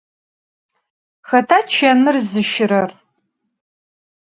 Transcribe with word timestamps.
Xeta 1.29 1.59
çemır 1.71 2.15
zışırer? 2.29 2.91